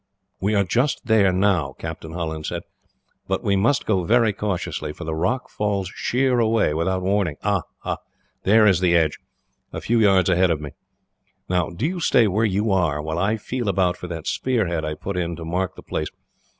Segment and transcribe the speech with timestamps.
[0.39, 2.63] "We are just there now," Captain Holland said.
[3.27, 7.35] "But we must go very cautiously, for the rock falls sheer away, without warning.
[7.43, 7.61] Ah!
[8.41, 9.19] There is the edge,
[9.71, 10.71] a few yards ahead of me.
[11.47, 14.83] "Now, do you stay where you are, while I feel about for that spear head
[14.83, 16.07] I put in to mark the place.